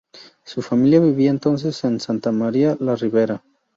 [0.43, 3.43] Su familia vivía entonces en Santa María la Ribera.